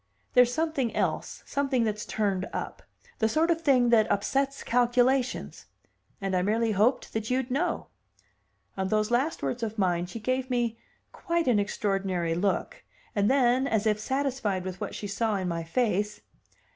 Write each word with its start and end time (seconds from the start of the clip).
"There's 0.33 0.51
something 0.51 0.95
else, 0.95 1.43
something 1.45 1.83
that's 1.83 2.07
turned 2.07 2.47
up; 2.51 2.81
the 3.19 3.29
sort 3.29 3.51
of 3.51 3.61
thing 3.61 3.89
that 3.89 4.11
upsets 4.11 4.63
calculations. 4.63 5.67
And 6.19 6.35
I 6.35 6.41
merely 6.41 6.71
hoped 6.71 7.13
that 7.13 7.29
you'd 7.29 7.51
know." 7.51 7.85
On 8.75 8.87
those 8.87 9.11
last 9.11 9.43
words 9.43 9.61
of 9.61 9.77
mine 9.77 10.07
she 10.07 10.19
gave 10.19 10.49
me 10.49 10.79
quite 11.11 11.47
an 11.47 11.59
extraordinary 11.59 12.33
look, 12.33 12.83
and 13.15 13.29
then, 13.29 13.67
as 13.67 13.85
if 13.85 13.99
satisfied 13.99 14.63
with 14.65 14.81
what 14.81 14.95
she 14.95 15.05
saw 15.05 15.35
in 15.35 15.47
my 15.47 15.63
face. 15.63 16.21